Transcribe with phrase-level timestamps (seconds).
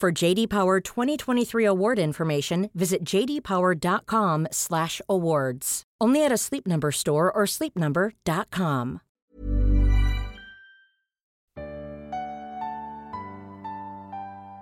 [0.00, 5.82] For JD Power 2023 award information, visit jdpower.com/awards.
[6.00, 9.00] Only at a Sleep Number store or sleepnumber.com.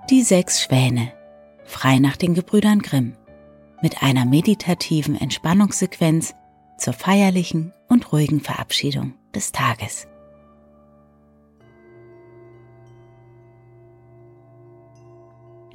[0.08, 1.12] Die sechs Schwäne,
[1.64, 3.14] frei nach den Gebrüdern Grimm,
[3.82, 6.32] mit einer meditativen Entspannungssequenz
[6.78, 10.06] zur feierlichen und ruhigen Verabschiedung des Tages.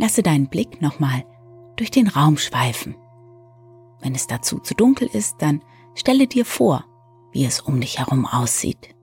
[0.02, 1.24] Lasse deinen Blick nochmal
[1.76, 2.96] durch den Raum schweifen.
[4.00, 5.64] Wenn es dazu zu dunkel ist, dann
[5.94, 6.86] stelle dir vor,
[7.32, 8.96] wie es um dich herum aussieht.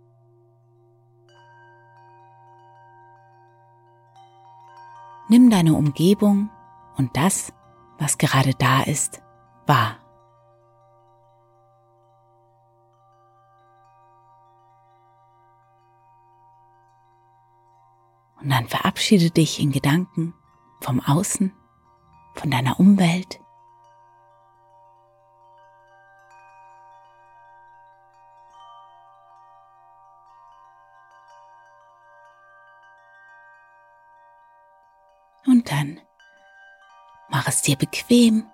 [5.29, 6.51] Nimm deine Umgebung
[6.97, 7.53] und das,
[8.01, 9.23] was gerade da ist,
[9.69, 9.99] wahr.
[18.43, 20.35] Und dann verabschiede dich in Gedanken
[20.81, 21.53] vom Außen,
[22.35, 23.41] von deiner Umwelt.
[35.47, 35.99] Und dann
[37.29, 38.51] mach es dir bequem.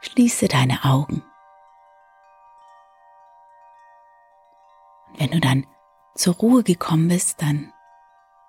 [0.00, 1.24] Schließe deine Augen.
[5.08, 5.66] Und wenn du dann
[6.14, 7.71] zur Ruhe gekommen bist, dann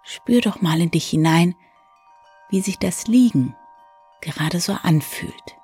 [0.04, 1.56] spür doch mal in dich hinein,
[2.50, 3.56] wie sich das Liegen
[4.22, 5.58] gerade so anfühlt.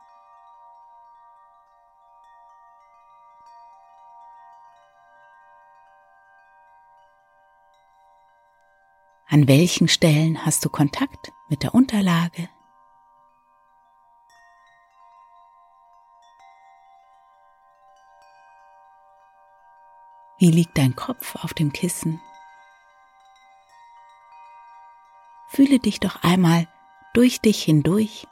[9.32, 12.50] An welchen Stellen hast du Kontakt mit der Unterlage?
[20.40, 22.20] Wie liegt dein Kopf auf dem Kissen?
[25.60, 26.70] Fühle dich doch einmal
[27.14, 28.26] durch dich hindurch,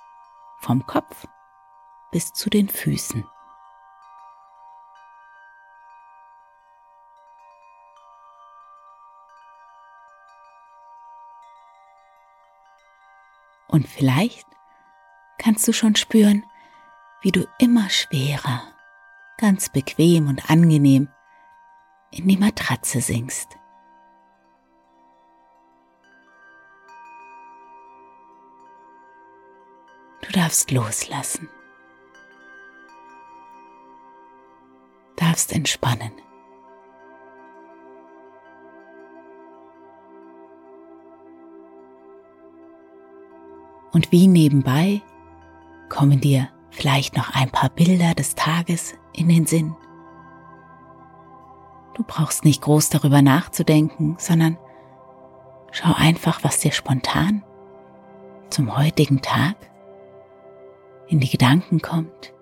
[0.60, 1.28] vom Kopf
[2.10, 3.26] bis zu den Füßen.
[13.68, 14.48] Und vielleicht
[15.38, 16.46] kannst du schon spüren,
[17.20, 18.62] wie du immer schwerer,
[19.38, 21.10] ganz bequem und angenehm
[22.10, 23.58] in die Matratze sinkst.
[30.28, 31.48] Du darfst loslassen,
[35.16, 36.12] darfst entspannen.
[43.94, 45.02] Und wie nebenbei
[45.88, 49.76] kommen dir vielleicht noch ein paar Bilder des Tages in den Sinn.
[51.94, 54.58] Du brauchst nicht groß darüber nachzudenken, sondern
[55.72, 57.44] schau einfach, was dir spontan
[58.50, 59.56] zum heutigen Tag
[61.08, 62.34] in die Gedanken kommt.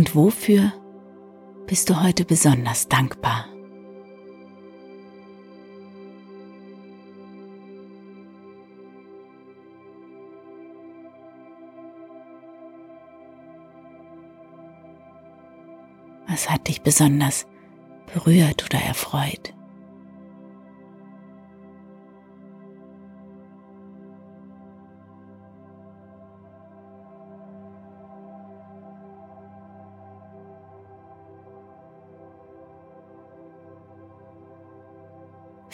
[0.00, 0.72] Und wofür
[1.66, 3.44] bist du heute besonders dankbar?
[16.26, 17.46] Was hat dich besonders
[18.14, 19.52] berührt oder erfreut.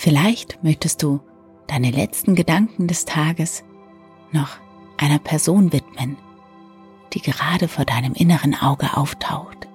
[0.06, 1.19] Vielleicht möchtest du
[1.67, 3.64] deine letzten Gedanken des Tages
[4.31, 4.50] noch
[4.99, 6.17] einer Person widmen,
[7.12, 9.65] die gerade vor deinem inneren Auge auftaucht.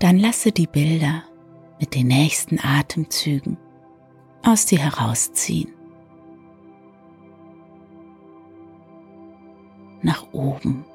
[0.00, 1.24] Dann lasse die Bilder
[1.78, 3.58] mit den nächsten Atemzügen
[4.42, 5.74] aus dir herausziehen.
[10.00, 10.86] Nach oben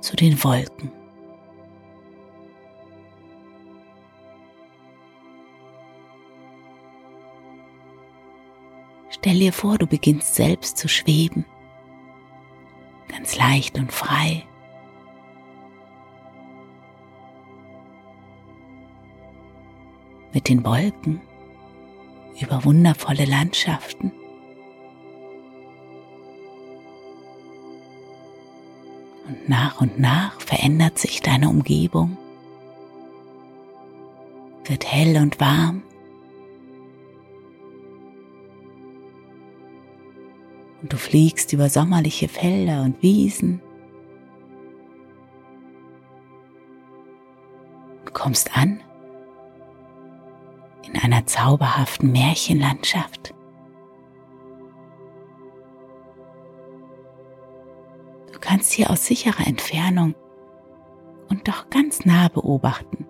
[0.00, 0.90] zu den Wolken.
[9.10, 11.44] Stell dir vor, du beginnst selbst zu schweben,
[13.08, 14.44] ganz leicht und frei.
[20.34, 21.20] Mit den Wolken
[22.40, 24.12] über wundervolle Landschaften.
[29.28, 32.18] Und nach und nach verändert sich deine Umgebung,
[34.64, 35.82] wird hell und warm.
[40.82, 43.62] Und du fliegst über sommerliche Felder und Wiesen.
[48.04, 48.80] und kommst an
[50.86, 53.34] in einer zauberhaften Märchenlandschaft.
[58.32, 60.14] Du kannst hier aus sicherer Entfernung
[61.28, 63.06] und doch ganz nah beobachten,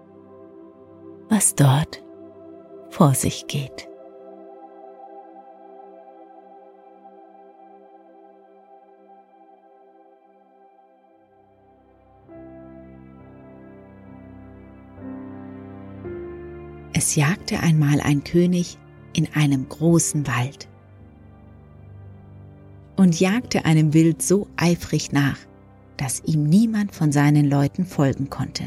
[1.28, 2.02] was dort
[2.90, 3.88] vor sich geht.
[17.06, 18.78] Es jagte einmal ein König
[19.12, 20.70] in einem großen Wald
[22.96, 25.36] und jagte einem Wild so eifrig nach,
[25.98, 28.64] dass ihm niemand von seinen Leuten folgen konnte.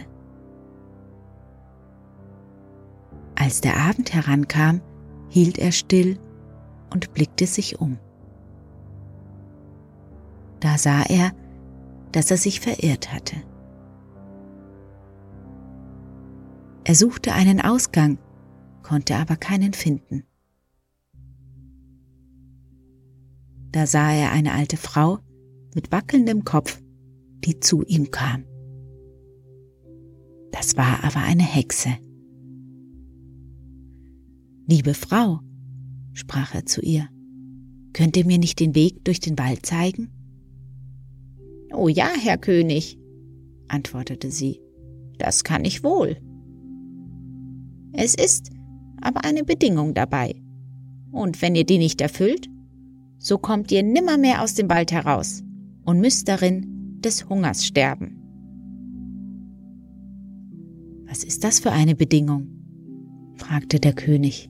[3.34, 4.82] Als der Abend herankam,
[5.30, 6.20] hielt er still
[6.92, 7.98] und blickte sich um.
[10.60, 11.32] Da sah er,
[12.12, 13.38] dass er sich verirrt hatte.
[16.84, 18.20] Er suchte einen Ausgang,
[18.84, 20.24] konnte aber keinen finden.
[23.72, 25.20] Da sah er eine alte Frau
[25.76, 26.82] mit wackelndem Kopf,
[27.46, 28.46] die zu ihm kam.
[30.52, 31.90] Das war aber eine Hexe.
[34.68, 35.40] Liebe Frau,
[36.14, 37.08] sprach er zu ihr,
[37.94, 40.10] könnt ihr mir nicht den Weg durch den Wald zeigen?
[41.74, 42.98] Oh ja, Herr König,
[43.68, 44.60] antwortete sie,
[45.20, 46.18] das kann ich wohl.
[47.94, 48.52] Es ist
[49.02, 50.36] aber eine Bedingung dabei.
[51.12, 52.50] Und wenn ihr die nicht erfüllt,
[53.20, 55.44] so kommt ihr nimmermehr aus dem Wald heraus
[55.86, 58.18] und müsst darin des Hungers sterben.
[61.08, 62.48] Was ist das für eine Bedingung?
[63.36, 64.50] fragte der König.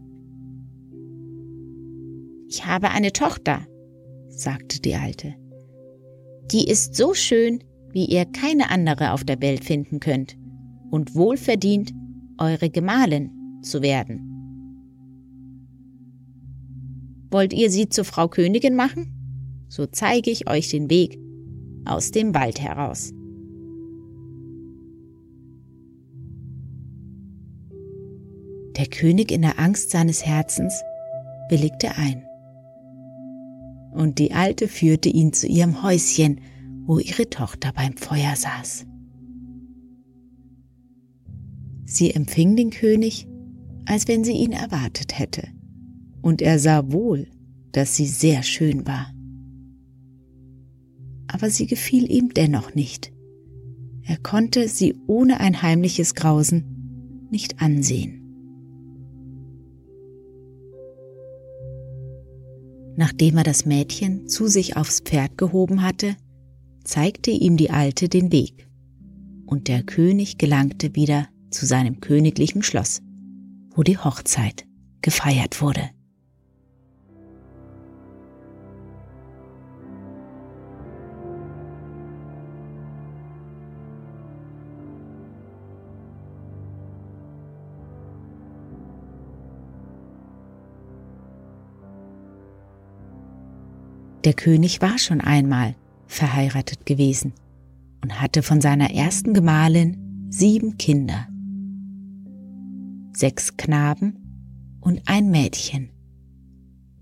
[2.47, 3.67] Ich habe eine Tochter,
[4.29, 5.35] sagte die Alte.
[6.51, 7.59] Die ist so schön,
[7.91, 10.37] wie ihr keine andere auf der Welt finden könnt
[10.89, 11.93] und wohlverdient,
[12.37, 14.26] eure Gemahlin zu werden.
[17.37, 19.13] Wollt ihr sie zur Frau Königin machen?
[19.69, 21.19] So zeige ich euch den Weg
[21.85, 23.13] aus dem Wald heraus.
[28.75, 30.81] Der König in der Angst seines Herzens
[31.51, 32.23] willigte ein.
[33.91, 36.41] Und die Alte führte ihn zu ihrem Häuschen,
[36.87, 38.87] wo ihre Tochter beim Feuer saß.
[41.85, 43.27] Sie empfing den König,
[43.85, 45.55] als wenn sie ihn erwartet hätte
[46.21, 47.27] und er sah wohl,
[47.71, 49.13] dass sie sehr schön war.
[51.27, 53.11] Aber sie gefiel ihm dennoch nicht.
[54.03, 58.23] Er konnte sie ohne ein heimliches Grausen nicht ansehen.
[62.95, 66.15] Nachdem er das Mädchen zu sich aufs Pferd gehoben hatte,
[66.83, 68.67] zeigte ihm die Alte den Weg,
[69.45, 73.01] und der König gelangte wieder zu seinem königlichen Schloss,
[73.75, 74.65] wo die Hochzeit
[75.01, 75.91] gefeiert wurde.
[94.23, 95.75] Der König war schon einmal
[96.07, 97.33] verheiratet gewesen
[98.03, 101.27] und hatte von seiner ersten Gemahlin sieben Kinder.
[103.13, 105.89] Sechs Knaben und ein Mädchen,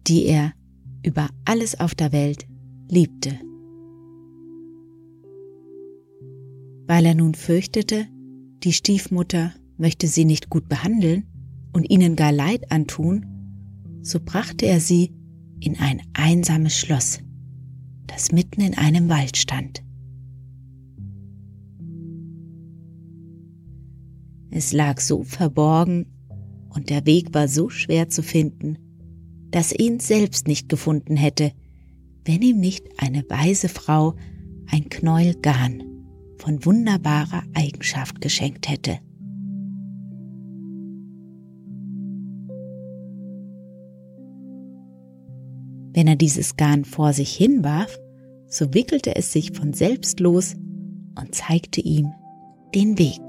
[0.08, 0.54] die er
[1.04, 2.48] über alles auf der Welt
[2.90, 3.40] liebte.
[6.88, 8.08] Weil er nun fürchtete,
[8.64, 11.26] die Stiefmutter möchte sie nicht gut behandeln
[11.74, 13.26] und ihnen gar Leid antun,
[14.02, 15.15] so brachte er sie
[15.60, 17.20] in ein einsames Schloss,
[18.08, 19.84] das mitten in einem Wald stand.
[24.52, 26.06] Es lag so verborgen
[26.70, 28.78] und der Weg war so schwer zu finden,
[29.52, 31.52] dass ihn selbst nicht gefunden hätte,
[32.24, 34.16] wenn ihm nicht eine weise Frau
[34.68, 35.84] ein Knäuel Garn
[36.38, 39.00] von wunderbarer Eigenschaft geschenkt hätte.
[45.96, 47.98] Wenn er dieses Garn vor sich hinwarf,
[48.48, 50.56] so wickelte es sich von selbst los
[51.18, 52.12] und zeigte ihm
[52.76, 53.22] den Weg.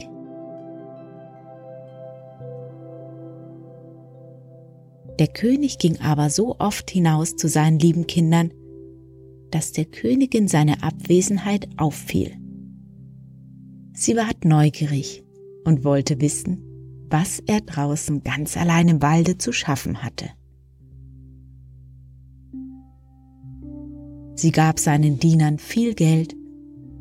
[5.21, 8.53] Der König ging aber so oft hinaus zu seinen lieben Kindern,
[9.53, 12.37] dass der Königin seine Abwesenheit auffiel.
[13.93, 15.25] Sie ward neugierig
[15.65, 16.65] und wollte wissen,
[17.09, 20.31] was er draußen ganz allein im Walde zu schaffen hatte.
[24.37, 26.37] Sie gab seinen Dienern viel Geld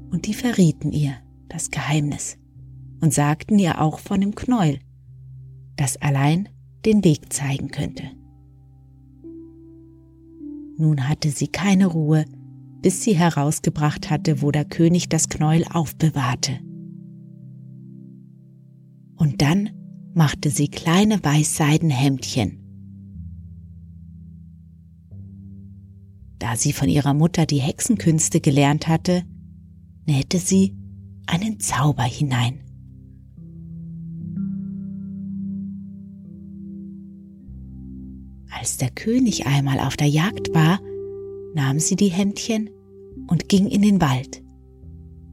[0.09, 1.15] und die verrieten ihr
[1.49, 2.37] das Geheimnis
[3.01, 4.79] und sagten ihr auch von dem Knäuel,
[5.75, 6.47] das allein
[6.85, 8.03] den Weg zeigen könnte.
[10.77, 12.23] Nun hatte sie keine Ruhe,
[12.81, 16.59] bis sie herausgebracht hatte, wo der König das Knäuel aufbewahrte.
[19.17, 19.71] Und dann
[20.13, 22.64] machte sie kleine Weißseidenhemdchen
[26.45, 29.23] Da sie von ihrer Mutter die Hexenkünste gelernt hatte,
[30.05, 30.75] nähte sie
[31.25, 32.59] einen Zauber hinein.
[38.51, 40.79] Als der König einmal auf der Jagd war,
[41.55, 42.69] nahm sie die Hemdchen
[43.25, 44.43] und ging in den Wald.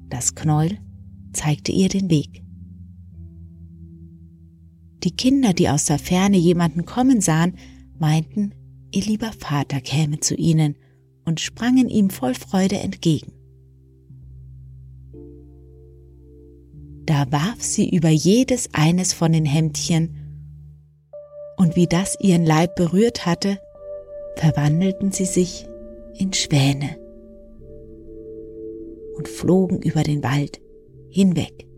[0.08, 0.78] Das Knäuel
[1.34, 2.42] zeigte ihr den Weg.
[5.04, 7.56] Die Kinder, die aus der Ferne jemanden kommen sahen,
[7.98, 8.54] meinten,
[8.94, 10.74] ihr lieber Vater käme zu ihnen
[11.24, 13.32] und sprangen ihm voll Freude entgegen.
[17.06, 20.18] Da warf sie über jedes eines von den Hemdchen,
[21.56, 23.58] und wie das ihren Leib berührt hatte,
[24.36, 25.66] verwandelten sie sich
[26.14, 26.96] in Schwäne
[29.16, 30.60] und flogen über den Wald
[31.08, 31.68] hinweg.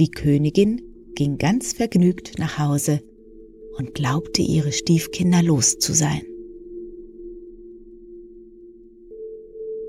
[0.00, 0.80] Die Königin
[1.14, 3.02] ging ganz vergnügt nach Hause
[3.76, 6.22] und glaubte ihre Stiefkinder los zu sein.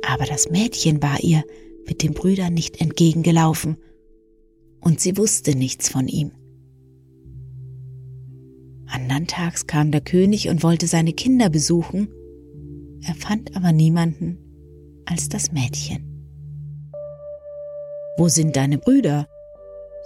[0.05, 1.45] Aber das Mädchen war ihr
[1.87, 3.77] mit den Brüdern nicht entgegengelaufen
[4.81, 6.33] und sie wusste nichts von ihm.
[8.87, 12.09] Andern Tags kam der König und wollte seine Kinder besuchen,
[13.07, 14.39] er fand aber niemanden
[15.05, 16.03] als das Mädchen.
[18.17, 19.29] Wo sind deine Brüder?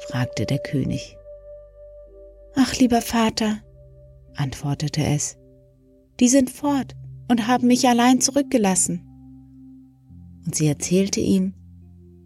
[0.08, 1.18] Fragte der König.
[2.56, 3.60] Ach, lieber Vater,
[4.36, 5.38] antwortete es,
[6.20, 6.96] die sind fort
[7.28, 9.02] und haben mich allein zurückgelassen.
[10.46, 11.54] Und sie erzählte ihm,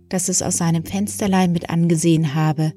[0.09, 2.73] dass es aus seinem Fensterlein mit angesehen habe,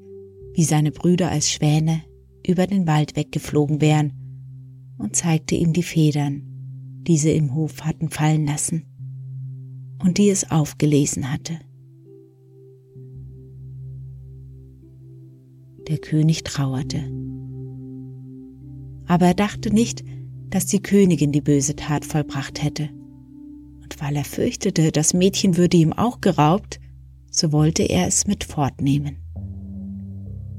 [0.55, 2.03] wie seine Brüder als Schwäne
[2.47, 4.13] über den Wald weggeflogen wären,
[4.99, 6.43] und zeigte ihm die Federn,
[7.07, 8.85] die sie im Hof hatten fallen lassen
[9.99, 11.59] und die es aufgelesen hatte.
[15.89, 17.03] Der König trauerte.
[19.07, 20.03] Aber er dachte nicht,
[20.49, 22.89] dass die Königin die böse Tat vollbracht hätte.
[23.83, 26.79] Und weil er fürchtete, das Mädchen würde ihm auch geraubt,
[27.31, 29.17] so wollte er es mit fortnehmen.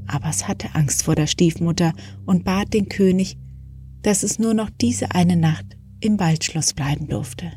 [0.08, 1.94] Aber es hatte Angst vor der Stiefmutter
[2.26, 3.38] und bat den König,
[4.02, 7.52] dass es nur noch diese eine Nacht im Waldschloss bleiben durfte.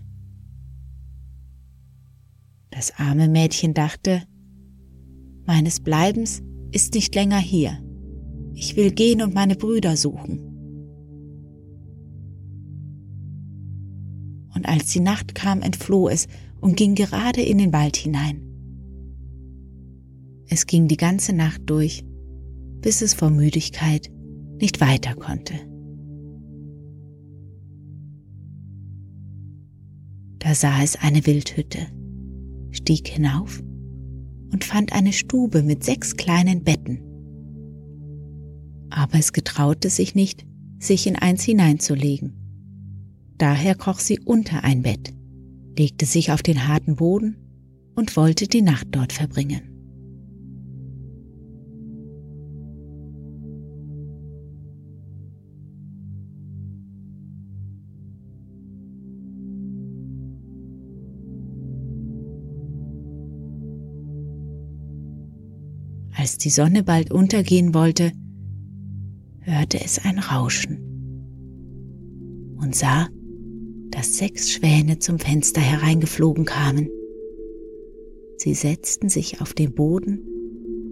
[2.71, 4.23] Das arme Mädchen dachte,
[5.47, 6.43] meines Bleibens
[6.77, 7.83] ist nicht länger hier.
[8.53, 10.41] Ich will gehen und meine Brüder suchen.
[14.55, 16.29] Und als die Nacht kam, entfloh es
[16.61, 18.43] und ging gerade in den Wald hinein.
[20.51, 22.05] Es ging die ganze Nacht durch,
[22.83, 24.13] bis es vor Müdigkeit
[24.61, 25.55] nicht weiter konnte.
[30.41, 31.87] Da sah es eine Wildhütte,
[32.71, 33.63] stieg hinauf
[34.53, 37.01] und fand eine Stube mit sechs kleinen Betten
[38.91, 40.47] Aber es getraute sich nicht,
[40.79, 42.35] sich in eins hineinzulegen.
[43.39, 45.13] Daher kroch sie unter ein Bett,
[45.77, 47.37] legte sich auf den harten Boden
[47.95, 49.76] und wollte die Nacht dort verbringen.
[66.27, 68.11] Als die Sonne bald untergehen wollte,
[69.43, 70.77] hörte es ein Rauschen
[72.61, 73.09] und sah,
[73.93, 76.91] dass sechs Schwäne zum Fenster hereingeflogen kamen.
[78.39, 80.19] Sie setzten sich auf den Boden,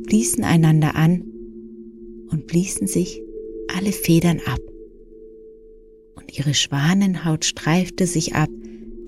[0.06, 1.24] bliesen einander an
[2.30, 3.20] und bliesen sich
[3.76, 4.60] alle Federn ab.
[6.14, 8.50] Und ihre Schwanenhaut streifte sich ab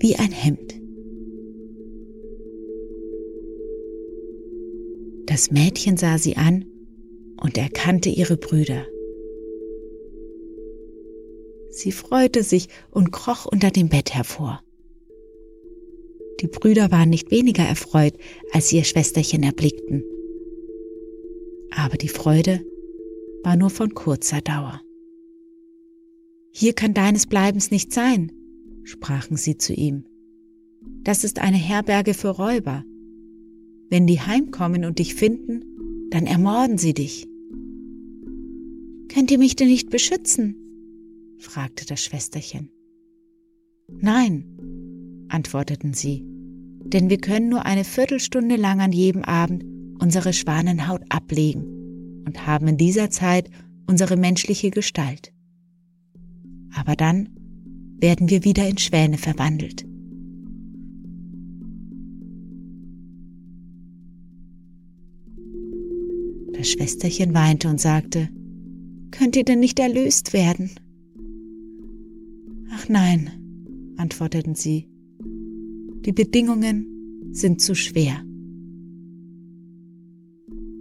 [0.01, 0.75] wie ein Hemd.
[5.37, 6.65] Das Mädchen sah sie an
[7.39, 8.87] und erkannte ihre Brüder.
[11.69, 14.63] Sie freute sich und kroch unter dem Bett hervor.
[16.41, 18.15] Die Brüder waren nicht weniger erfreut,
[18.51, 20.03] als sie ihr Schwesterchen erblickten.
[21.69, 22.65] Aber die Freude
[23.43, 24.81] war nur von kurzer Dauer.
[26.51, 28.31] Hier kann deines Bleibens nicht sein,
[28.85, 30.03] sprachen sie zu ihm.
[31.03, 32.83] Das ist eine Herberge für Räuber.
[33.89, 35.63] Wenn die heimkommen und dich finden,
[36.09, 37.27] dann ermorden sie dich.
[39.07, 40.55] Könnt ihr mich denn nicht beschützen?
[41.39, 42.69] fragte das Schwesterchen.
[43.87, 46.23] Nein, antworteten sie,
[46.83, 49.63] denn wir können nur eine Viertelstunde lang an jedem Abend
[49.99, 53.49] unsere Schwanenhaut ablegen und haben in dieser Zeit
[53.87, 55.33] unsere menschliche Gestalt.
[56.75, 57.29] Aber dann
[57.99, 59.85] werden wir wieder in Schwäne verwandelt.
[66.57, 68.29] Das Schwesterchen weinte und sagte,
[69.11, 70.71] Könnt ihr denn nicht erlöst werden?
[72.71, 73.29] Ach nein,
[73.97, 74.87] antworteten sie,
[76.05, 78.23] die Bedingungen sind zu schwer.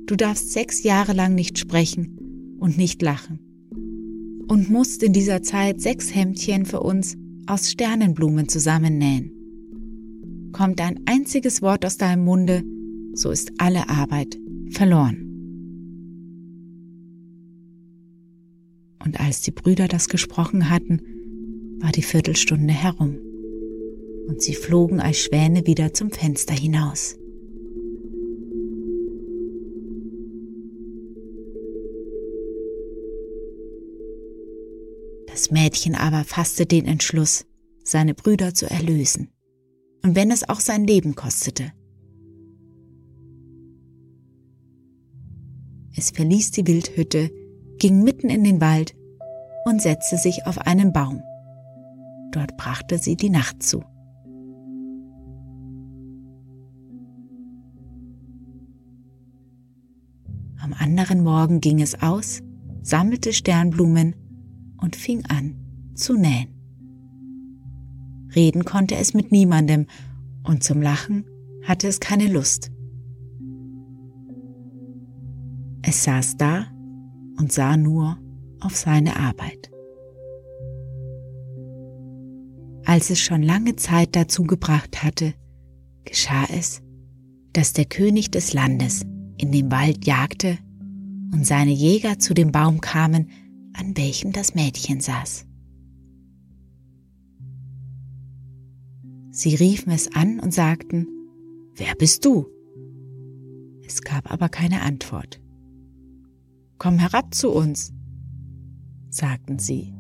[0.07, 3.41] Du darfst sechs Jahre lang nicht sprechen und nicht lachen
[4.49, 9.33] und musst in dieser Zeit sechs Hemdchen für uns aus Sternenblumen zusammennähen.
[10.53, 12.63] Kommt ein einziges Wort aus deinem Munde,
[13.15, 14.39] so ist alle Arbeit
[14.71, 15.26] verloren.
[19.07, 21.01] Und als die Brüder das gesprochen hatten,
[21.81, 23.21] war die Viertelstunde herum
[24.27, 27.17] und sie flogen als Schwäne wieder zum Fenster hinaus.
[35.29, 37.47] Das Mädchen aber fasste den Entschluss,
[37.85, 39.29] seine Brüder zu erlösen,
[40.03, 41.73] und wenn es auch sein Leben kostete.
[45.97, 47.31] Es verließ die Wildhütte,
[47.79, 48.96] ging mitten in den Wald
[49.67, 51.23] und setzte sich auf einen Baum.
[52.31, 53.83] Dort brachte sie die Nacht zu.
[60.61, 62.43] Am anderen Morgen ging es aus,
[62.83, 64.15] sammelte Sternblumen
[64.81, 65.57] und fing an
[65.95, 66.55] zu nähen.
[68.37, 69.87] Reden konnte es mit niemandem
[70.45, 71.25] und zum Lachen
[71.65, 72.71] hatte es keine Lust.
[75.83, 76.67] Es saß da
[77.39, 78.19] und sah nur
[78.67, 79.71] auf seine Arbeit.
[82.85, 85.35] Als es schon lange Zeit dazu gebracht hatte,
[86.05, 86.83] geschah es,
[87.53, 89.03] dass der König des Landes
[89.39, 90.59] in dem Wald jagte
[91.33, 93.31] und seine Jäger zu dem Baum kamen,
[93.73, 95.47] an welchem das Mädchen saß.
[99.31, 101.07] Sie riefen es an und sagten,
[101.75, 102.47] Wer bist du?
[103.85, 105.41] Es gab aber keine Antwort.
[106.79, 107.93] Komm herab zu uns,
[109.11, 109.95] sagten sie.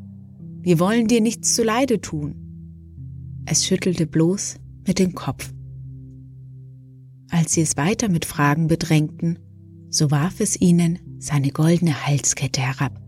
[0.61, 2.35] Wir wollen dir nichts zuleide tun.
[3.47, 5.53] Es schüttelte bloß mit dem Kopf.
[7.31, 9.39] Als sie es weiter mit Fragen bedrängten,
[9.89, 13.01] so warf es ihnen seine goldene Halskette herab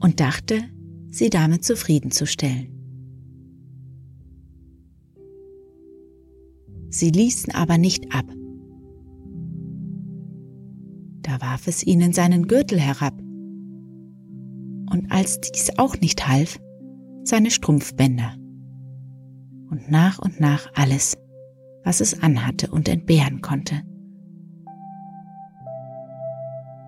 [0.00, 0.62] und dachte,
[1.10, 2.68] sie damit zufriedenzustellen.
[6.90, 8.26] Sie ließen aber nicht ab.
[11.22, 13.23] Da warf es ihnen seinen Gürtel herab.
[14.94, 16.60] Und als dies auch nicht half,
[17.24, 18.36] seine Strumpfbänder
[19.68, 21.18] und nach und nach alles,
[21.82, 23.82] was es anhatte und entbehren konnte,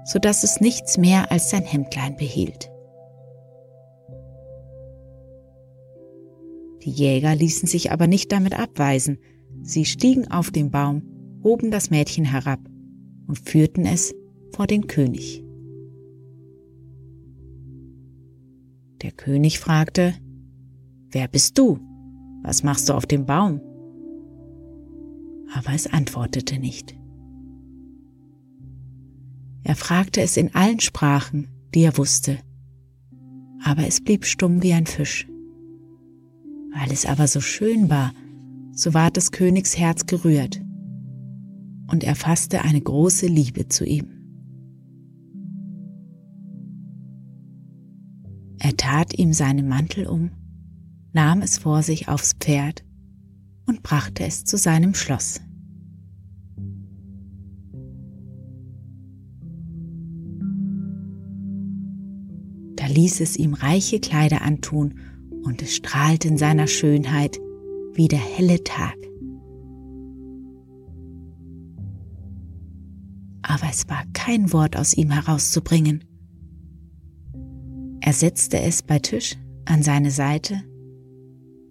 [0.05, 2.71] so dass es nichts mehr als sein Hemdlein behielt.
[6.85, 9.19] Die Jäger ließen sich aber nicht damit abweisen,
[9.63, 11.03] sie stiegen auf den Baum,
[11.43, 12.61] hoben das Mädchen herab
[13.27, 14.15] und führten es
[14.55, 15.43] vor den König.
[19.07, 20.15] Der König fragte,
[21.13, 21.79] Wer bist du?
[22.43, 23.61] Was machst du auf dem Baum?
[25.55, 26.99] Aber es antwortete nicht.
[29.63, 32.39] Er fragte es in allen Sprachen, die er wusste,
[33.63, 35.29] aber es blieb stumm wie ein Fisch.
[36.75, 38.13] Weil es aber so schön war,
[38.73, 40.61] so ward des Königs Herz gerührt,
[41.93, 44.16] und er fasste eine große Liebe zu ihm.
[48.87, 50.31] Tat ihm seinen Mantel um,
[51.13, 52.85] nahm es vor sich aufs Pferd
[53.67, 55.41] und brachte es zu seinem Schloss.
[62.77, 65.01] Da ließ es ihm reiche Kleider antun
[65.43, 67.41] und es strahlte in seiner Schönheit
[67.95, 68.95] wie der helle Tag.
[73.43, 76.05] Aber es war kein Wort aus ihm herauszubringen.
[78.07, 80.63] Er setzte es bei Tisch an seine Seite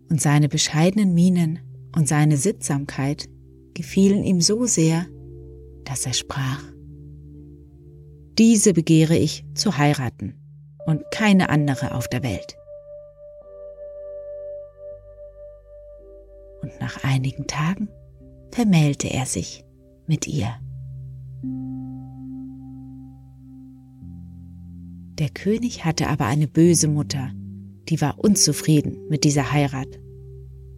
[0.10, 1.60] und seine bescheidenen Mienen
[1.95, 3.30] und seine Sittsamkeit
[3.74, 5.06] gefielen ihm so sehr,
[5.86, 6.62] dass er sprach,
[8.38, 10.36] diese begehre ich zu heiraten
[10.86, 12.58] und keine andere auf der Welt.
[16.62, 17.88] Und nach einigen Tagen
[18.52, 19.63] vermählte er sich
[20.06, 20.54] mit ihr.
[25.17, 27.32] Der König hatte aber eine böse Mutter,
[27.88, 29.88] die war unzufrieden mit dieser Heirat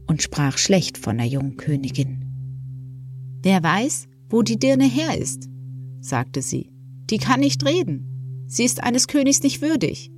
[0.05, 2.23] und sprach schlecht von der jungen Königin.
[3.41, 5.49] Wer weiß, wo die Dirne her ist,
[6.01, 6.71] sagte sie.
[7.09, 8.45] Die kann nicht reden.
[8.47, 10.11] Sie ist eines Königs nicht würdig.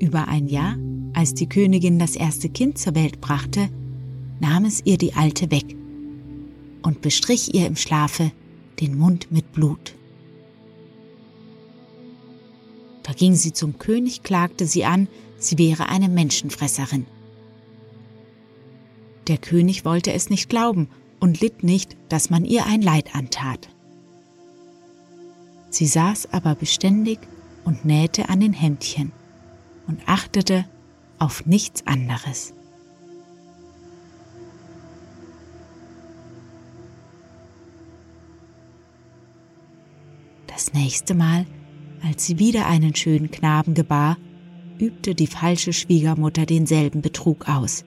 [0.00, 0.78] Über ein Jahr,
[1.12, 3.68] als die Königin das erste Kind zur Welt brachte,
[4.40, 5.76] nahm es ihr die Alte weg
[6.82, 8.32] und bestrich ihr im Schlafe
[8.82, 9.94] den Mund mit Blut.
[13.04, 17.06] Da ging sie zum König, klagte sie an, sie wäre eine Menschenfresserin.
[19.28, 20.88] Der König wollte es nicht glauben
[21.20, 23.68] und litt nicht, dass man ihr ein Leid antat.
[25.70, 27.20] Sie saß aber beständig
[27.64, 29.12] und nähte an den Hemdchen
[29.86, 30.66] und achtete
[31.18, 32.52] auf nichts anderes.
[40.72, 41.46] Nächste Mal
[42.02, 44.18] als sie wieder einen schönen Knaben gebar,
[44.78, 47.84] übte die falsche Schwiegermutter denselben Betrug aus.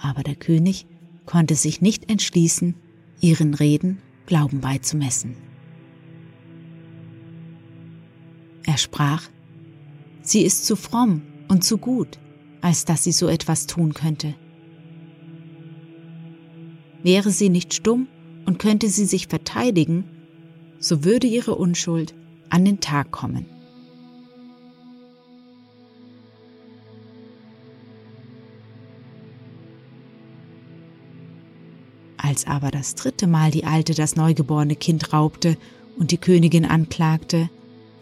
[0.00, 0.86] Aber der König
[1.24, 2.74] konnte sich nicht entschließen,
[3.20, 5.36] ihren Reden Glauben beizumessen.
[8.64, 9.28] Er sprach,
[10.20, 12.18] sie ist zu fromm und zu gut,
[12.60, 14.34] als dass sie so etwas tun könnte.
[17.02, 18.06] Wäre sie nicht stumm
[18.46, 20.04] und könnte sie sich verteidigen,
[20.82, 22.12] so würde ihre Unschuld
[22.50, 23.46] an den Tag kommen.
[32.16, 35.56] Als aber das dritte Mal die Alte das neugeborene Kind raubte
[35.98, 37.48] und die Königin anklagte,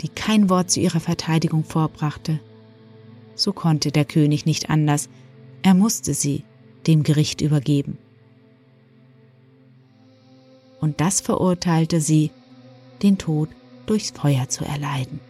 [0.01, 2.41] die kein Wort zu ihrer Verteidigung vorbrachte,
[3.35, 5.11] so konnte der König nicht anders,
[5.63, 6.45] er musste sie
[6.87, 7.99] dem Gericht übergeben.
[10.81, 12.31] Und das verurteilte sie,
[13.03, 13.49] den Tod
[13.87, 15.21] durchs Feuer zu erleiden.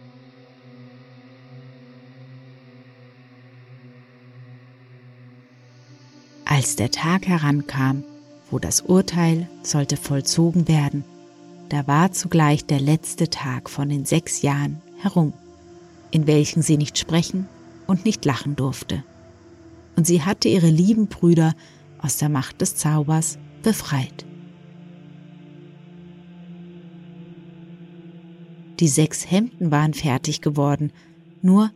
[6.45, 8.03] Als der Tag herankam,
[8.49, 11.05] wo das Urteil sollte vollzogen werden,
[11.69, 15.31] da war zugleich der letzte Tag von den sechs Jahren herum,
[16.11, 17.47] in welchen sie nicht sprechen
[17.87, 19.03] und nicht lachen durfte.
[19.95, 21.53] Und sie hatte ihre lieben Brüder
[22.01, 24.25] aus der Macht des Zaubers befreit.
[28.81, 30.91] Die sechs Hemden waren fertig geworden,
[31.43, 31.71] nur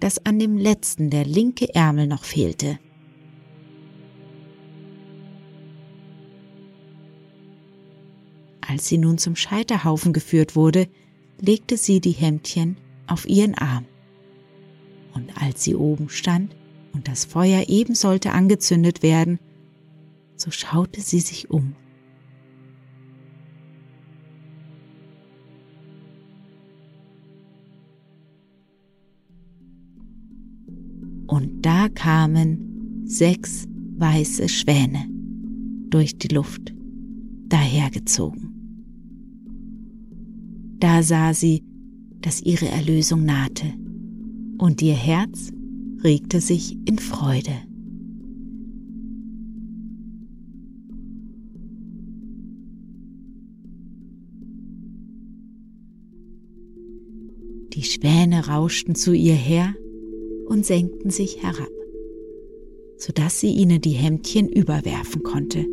[0.00, 2.78] dass an dem letzten der linke Ärmel noch fehlte.
[8.60, 10.88] Als sie nun zum Scheiterhaufen geführt wurde,
[11.40, 13.86] legte sie die Hemdchen auf ihren Arm.
[15.14, 16.54] Und als sie oben stand
[16.92, 19.38] und das Feuer eben sollte angezündet werden,
[20.36, 21.74] so schaute sie sich um
[31.32, 33.66] und da kamen sechs
[33.96, 35.06] weiße Schwäne
[35.88, 36.74] durch die Luft
[37.48, 38.50] dahergezogen.
[40.78, 41.64] Da sah sie,
[42.20, 43.64] dass ihre Erlösung nahte,
[44.58, 45.50] und ihr Herz
[46.04, 47.54] regte sich in Freude.
[57.72, 59.74] Die Schwäne rauschten zu ihr her
[60.52, 61.70] und senkten sich herab,
[62.98, 65.64] sodass sie ihnen die Hemdchen überwerfen konnte.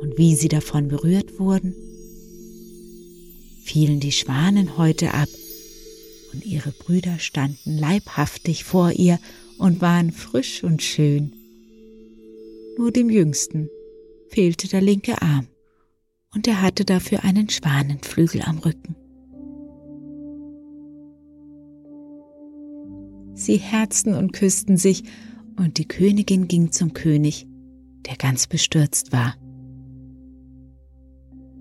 [0.00, 1.74] Und wie sie davon berührt wurden,
[3.64, 5.28] fielen die Schwanenhäute ab
[6.32, 9.18] und ihre Brüder standen leibhaftig vor ihr
[9.58, 11.32] und waren frisch und schön.
[12.78, 13.68] Nur dem Jüngsten
[14.28, 15.48] fehlte der linke Arm
[16.32, 18.94] und er hatte dafür einen Schwanenflügel am Rücken.
[23.48, 25.04] Sie herzten und küssten sich,
[25.56, 27.46] und die Königin ging zum König,
[28.06, 29.36] der ganz bestürzt war.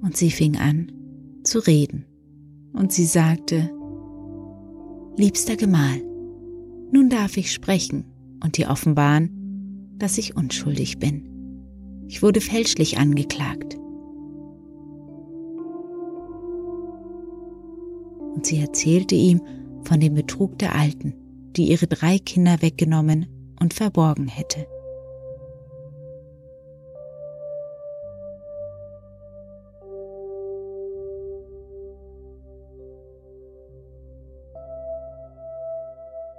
[0.01, 0.91] Und sie fing an
[1.43, 2.03] zu reden,
[2.73, 3.71] und sie sagte,
[5.15, 6.01] Liebster Gemahl,
[6.91, 8.03] nun darf ich sprechen
[8.43, 11.23] und dir offenbaren, dass ich unschuldig bin.
[12.09, 13.75] Ich wurde fälschlich angeklagt.
[18.35, 19.39] Und sie erzählte ihm
[19.83, 21.13] von dem Betrug der Alten,
[21.57, 24.67] die ihre drei Kinder weggenommen und verborgen hätte.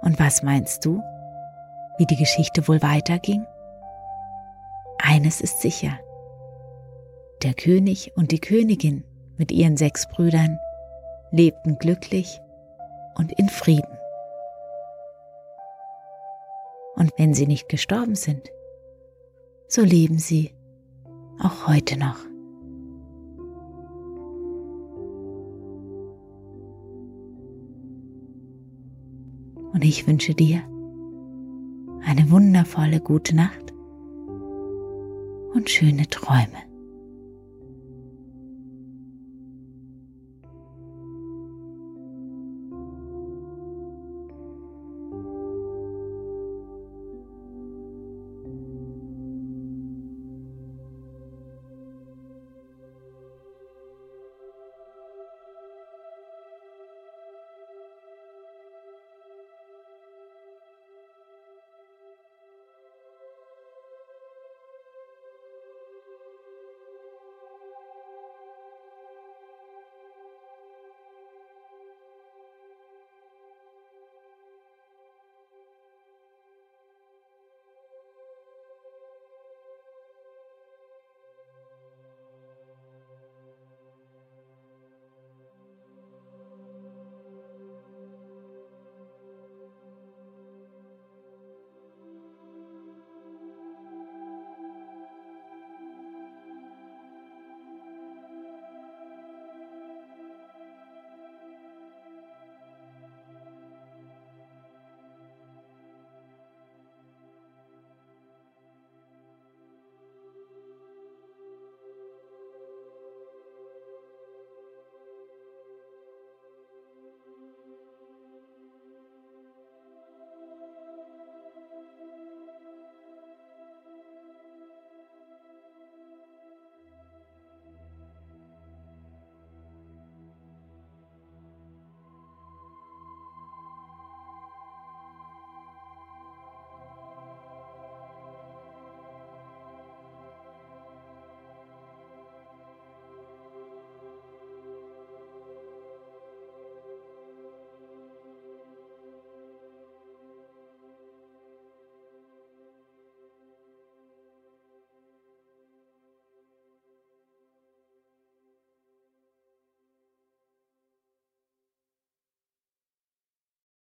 [0.01, 1.01] Und was meinst du,
[1.97, 3.45] wie die Geschichte wohl weiterging?
[4.97, 5.99] Eines ist sicher.
[7.43, 9.03] Der König und die Königin
[9.37, 10.57] mit ihren sechs Brüdern
[11.31, 12.41] lebten glücklich
[13.15, 13.88] und in Frieden.
[16.99, 18.51] Und wenn sie nicht gestorben sind,
[19.69, 20.51] so leben sie
[21.39, 22.17] auch heute noch.
[29.71, 30.61] Und ich wünsche dir
[32.03, 33.73] eine wundervolle gute Nacht
[35.53, 36.68] und schöne Träume.